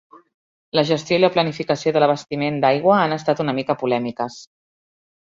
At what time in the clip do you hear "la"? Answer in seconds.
0.79-0.83, 1.25-1.29